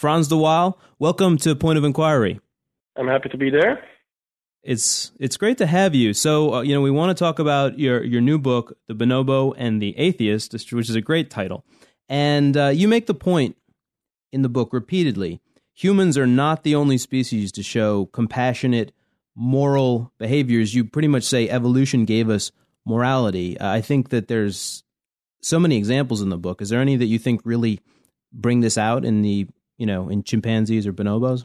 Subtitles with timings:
[0.00, 2.40] Frans de Waal, welcome to Point of Inquiry.
[2.96, 3.84] I'm happy to be there.
[4.62, 6.14] It's it's great to have you.
[6.14, 9.54] So uh, you know we want to talk about your your new book, The Bonobo
[9.58, 11.66] and the Atheist, which is a great title.
[12.08, 13.58] And uh, you make the point
[14.32, 15.42] in the book repeatedly:
[15.74, 18.92] humans are not the only species to show compassionate,
[19.36, 20.74] moral behaviors.
[20.74, 22.52] You pretty much say evolution gave us
[22.86, 23.58] morality.
[23.60, 24.82] Uh, I think that there's
[25.42, 26.62] so many examples in the book.
[26.62, 27.80] Is there any that you think really
[28.32, 29.46] bring this out in the
[29.80, 31.44] you know, in chimpanzees or bonobos?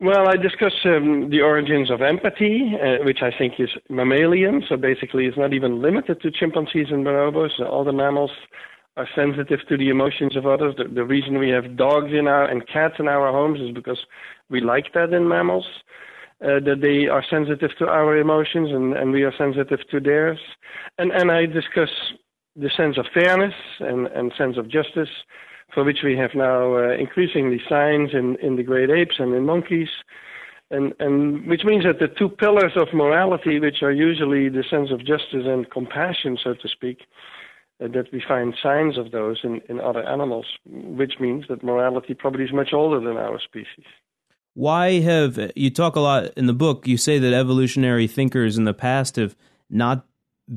[0.00, 4.64] Well, I discuss um, the origins of empathy, uh, which I think is mammalian.
[4.68, 7.60] So basically, it's not even limited to chimpanzees and bonobos.
[7.60, 8.32] All the mammals
[8.96, 10.74] are sensitive to the emotions of others.
[10.78, 14.00] The, the reason we have dogs in our and cats in our homes is because
[14.48, 15.66] we like that in mammals.
[16.44, 20.38] Uh, that they are sensitive to our emotions and, and we are sensitive to theirs.
[20.98, 21.90] And and I discuss
[22.56, 25.08] the sense of fairness and, and sense of justice
[25.74, 29.44] for which we have now uh, increasingly signs in, in the great apes and in
[29.44, 29.88] monkeys,
[30.70, 34.90] and, and which means that the two pillars of morality, which are usually the sense
[34.90, 37.00] of justice and compassion, so to speak,
[37.82, 42.14] uh, that we find signs of those in, in other animals, which means that morality
[42.14, 43.84] probably is much older than our species.
[44.54, 46.86] Why have you talk a lot in the book?
[46.86, 49.34] You say that evolutionary thinkers in the past have
[49.68, 50.06] not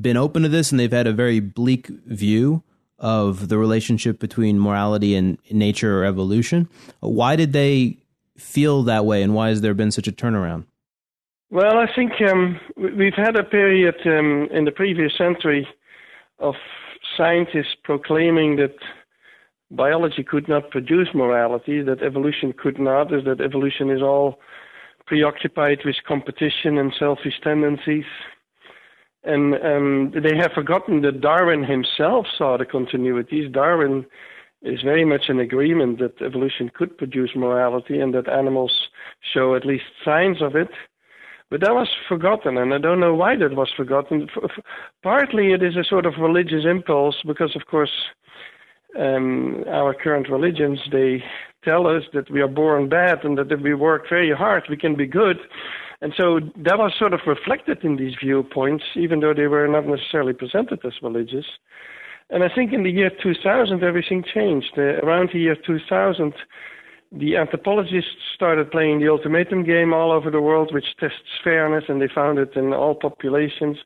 [0.00, 2.62] been open to this and they've had a very bleak view
[2.98, 6.68] of the relationship between morality and nature or evolution.
[7.00, 7.98] Why did they
[8.36, 10.64] feel that way, and why has there been such a turnaround?
[11.50, 15.66] Well, I think um, we've had a period um, in the previous century
[16.38, 16.54] of
[17.16, 18.76] scientists proclaiming that
[19.70, 24.38] biology could not produce morality, that evolution could not, that evolution is all
[25.06, 28.04] preoccupied with competition and selfish tendencies.
[29.28, 33.52] And um, they have forgotten that Darwin himself saw the continuities.
[33.52, 34.06] Darwin
[34.62, 38.72] is very much in agreement that evolution could produce morality and that animals
[39.34, 40.70] show at least signs of it.
[41.50, 44.28] But that was forgotten, and I don't know why that was forgotten.
[45.02, 47.92] Partly it is a sort of religious impulse because, of course,
[48.98, 51.22] um, our current religions they
[51.64, 54.76] tell us that we are born bad and that if we work very hard we
[54.76, 55.38] can be good.
[56.00, 59.86] And so that was sort of reflected in these viewpoints, even though they were not
[59.86, 61.46] necessarily presented as religious.
[62.30, 64.72] And I think in the year 2000, everything changed.
[64.76, 66.34] Uh, around the year 2000,
[67.10, 72.02] the anthropologists started playing the ultimatum game all over the world, which tests fairness, and
[72.02, 73.78] they found it in all populations.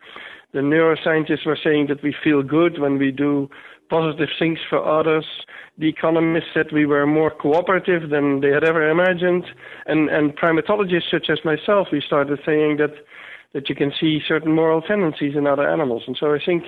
[0.53, 3.49] The neuroscientists were saying that we feel good when we do
[3.93, 5.27] positive things for others.
[5.77, 9.45] The economists said we were more cooperative than they had ever imagined.
[9.85, 12.95] And, and primatologists such as myself, we started saying that,
[13.53, 16.05] that you can see certain moral tendencies in other animals.
[16.07, 16.63] And so I think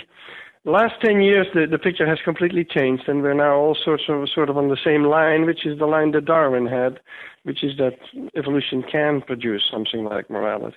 [0.64, 4.28] last 10 years, the, the picture has completely changed, and we're now all sorts of,
[4.28, 7.00] sort of on the same line, which is the line that Darwin had,
[7.44, 7.96] which is that
[8.36, 10.76] evolution can produce something like morality.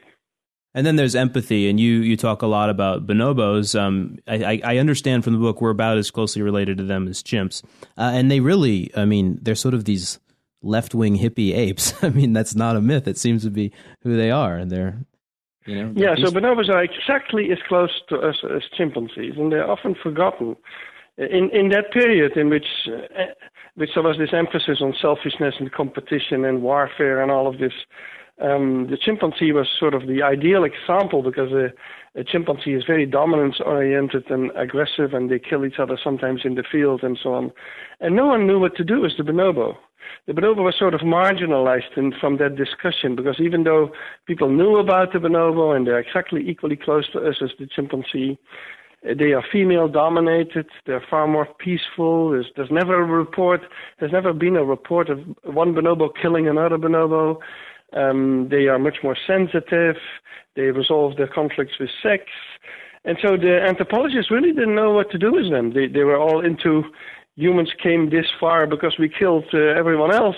[0.74, 3.80] And then there's empathy, and you you talk a lot about bonobos.
[3.80, 7.24] Um, I, I understand from the book we're about as closely related to them as
[7.24, 7.64] chimps,
[7.98, 10.20] uh, and they really, I mean, they're sort of these
[10.62, 11.94] left wing hippie apes.
[12.04, 13.08] I mean, that's not a myth.
[13.08, 15.00] It seems to be who they are, and they're
[15.66, 15.94] you know.
[15.96, 20.56] Yeah, so bonobos are exactly as close to us as chimpanzees, and they're often forgotten.
[21.18, 23.24] In in that period in which uh,
[23.76, 27.74] which there was this emphasis on selfishness and competition and warfare and all of this
[28.40, 31.74] um, the chimpanzee was sort of the ideal example because a,
[32.20, 36.56] a chimpanzee is very dominance oriented and aggressive and they kill each other sometimes in
[36.56, 37.52] the field and so on.
[38.00, 39.76] And no one knew what to do with the bonobo.
[40.28, 43.92] The bonobo was sort of marginalized in, from that discussion because even though
[44.26, 48.38] people knew about the bonobo and they're exactly equally close to us as the chimpanzee,
[49.04, 50.68] they are female dominated.
[50.86, 52.32] They're far more peaceful.
[52.32, 53.62] There's, there's never a report.
[54.00, 57.38] There's never been a report of one bonobo killing another bonobo.
[57.94, 59.96] Um, they are much more sensitive.
[60.56, 62.24] They resolve their conflicts with sex.
[63.06, 65.74] And so the anthropologists really didn't know what to do with them.
[65.74, 66.84] They, they were all into
[67.36, 70.36] humans came this far because we killed uh, everyone else,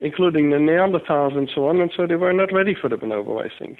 [0.00, 1.80] including the Neanderthals and so on.
[1.80, 3.78] And so they were not ready for the bonobo, I think.